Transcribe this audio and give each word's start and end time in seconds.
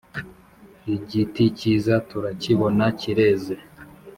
Igiti 0.95 1.43
kiza 1.57 1.95
turakibona 2.09 2.85
kireze 2.99 3.55